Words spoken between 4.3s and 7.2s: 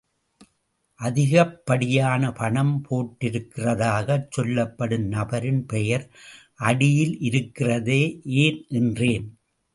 சொல்லப்படும் நபரின் பெயர் அடியில்